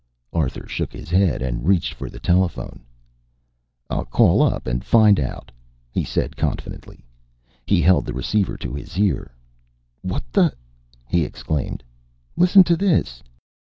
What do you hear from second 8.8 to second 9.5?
ear.